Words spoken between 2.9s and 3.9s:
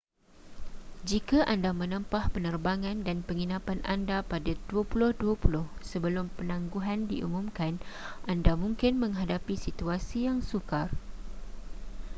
dan penginapan